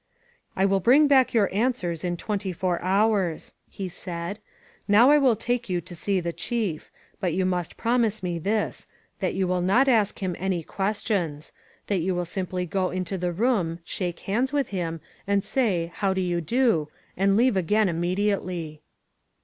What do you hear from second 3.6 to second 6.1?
he said. "Now I will take you to